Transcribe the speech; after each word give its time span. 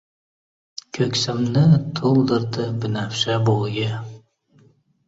Ko‘ksimni 0.97 1.63
to‘ldirdi 2.01 2.67
binafsha 2.87 3.39
bo‘yi. 3.53 3.89